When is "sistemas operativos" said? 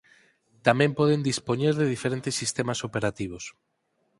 2.41-3.43